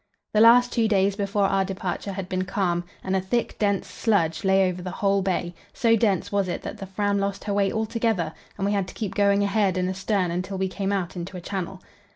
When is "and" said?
3.03-3.15, 8.57-8.65, 9.77-9.87